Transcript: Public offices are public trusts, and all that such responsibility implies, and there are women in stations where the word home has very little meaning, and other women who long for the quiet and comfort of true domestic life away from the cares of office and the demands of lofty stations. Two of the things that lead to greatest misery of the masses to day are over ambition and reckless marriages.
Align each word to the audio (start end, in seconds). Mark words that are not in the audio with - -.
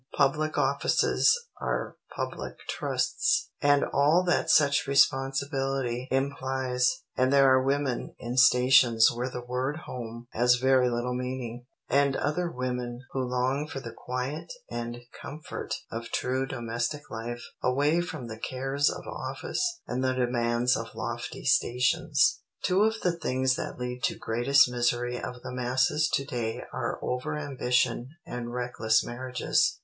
Public 0.17 0.57
offices 0.57 1.39
are 1.61 1.95
public 2.15 2.55
trusts, 2.67 3.51
and 3.61 3.83
all 3.93 4.23
that 4.25 4.49
such 4.49 4.87
responsibility 4.87 6.07
implies, 6.09 7.03
and 7.15 7.31
there 7.31 7.47
are 7.53 7.61
women 7.63 8.15
in 8.17 8.35
stations 8.35 9.11
where 9.13 9.29
the 9.29 9.45
word 9.45 9.81
home 9.85 10.25
has 10.31 10.55
very 10.55 10.89
little 10.89 11.13
meaning, 11.13 11.67
and 11.87 12.15
other 12.15 12.49
women 12.49 13.01
who 13.11 13.19
long 13.21 13.67
for 13.67 13.79
the 13.79 13.91
quiet 13.95 14.51
and 14.71 15.01
comfort 15.21 15.71
of 15.91 16.05
true 16.09 16.47
domestic 16.47 17.11
life 17.11 17.43
away 17.61 18.01
from 18.01 18.25
the 18.25 18.39
cares 18.39 18.89
of 18.89 19.03
office 19.05 19.81
and 19.85 20.03
the 20.03 20.13
demands 20.15 20.75
of 20.75 20.95
lofty 20.95 21.45
stations. 21.45 22.39
Two 22.63 22.81
of 22.81 22.99
the 23.01 23.11
things 23.19 23.55
that 23.55 23.77
lead 23.77 24.01
to 24.05 24.17
greatest 24.17 24.67
misery 24.67 25.17
of 25.21 25.43
the 25.43 25.51
masses 25.53 26.09
to 26.13 26.25
day 26.25 26.63
are 26.73 26.97
over 27.03 27.37
ambition 27.37 28.07
and 28.25 28.51
reckless 28.51 29.05
marriages. 29.05 29.77